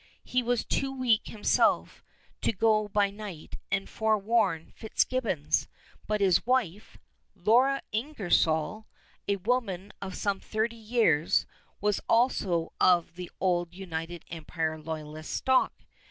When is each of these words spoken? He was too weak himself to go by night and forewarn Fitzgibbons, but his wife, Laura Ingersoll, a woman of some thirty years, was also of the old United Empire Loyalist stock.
He 0.23 0.41
was 0.41 0.65
too 0.65 0.91
weak 0.91 1.27
himself 1.27 2.03
to 2.41 2.51
go 2.51 2.87
by 2.87 3.11
night 3.11 3.57
and 3.71 3.87
forewarn 3.87 4.71
Fitzgibbons, 4.75 5.67
but 6.07 6.21
his 6.21 6.43
wife, 6.43 6.97
Laura 7.35 7.83
Ingersoll, 7.91 8.87
a 9.27 9.35
woman 9.35 9.93
of 10.01 10.15
some 10.17 10.39
thirty 10.39 10.75
years, 10.75 11.45
was 11.81 11.99
also 12.09 12.73
of 12.79 13.13
the 13.13 13.29
old 13.39 13.75
United 13.75 14.25
Empire 14.31 14.79
Loyalist 14.81 15.33
stock. 15.35 15.71